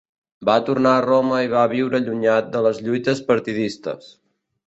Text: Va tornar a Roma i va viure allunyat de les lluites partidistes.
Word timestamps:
Va 0.49 0.53
tornar 0.69 0.93
a 0.99 1.03
Roma 1.05 1.41
i 1.47 1.51
va 1.51 1.65
viure 1.73 1.99
allunyat 1.99 2.49
de 2.57 2.63
les 2.69 2.81
lluites 2.87 3.21
partidistes. 3.31 4.09